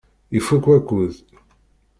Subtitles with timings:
[0.37, 1.13] Ifukk wakud.